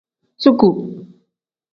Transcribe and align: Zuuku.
Zuuku. 0.41 0.69